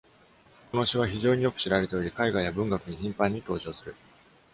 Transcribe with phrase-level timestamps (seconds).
[0.71, 3.95] この詩は非常によく知られており、絵画や文学に頻繁に登場する。